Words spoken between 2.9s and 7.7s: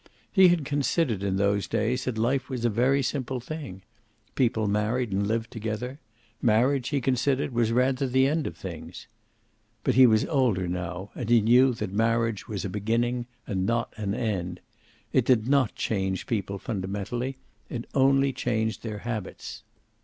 simple thing. People married and lived together. Marriage, he considered,